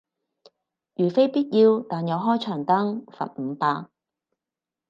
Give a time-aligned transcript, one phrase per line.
[0.95, 3.85] 如非必要但又長開燈，罰五百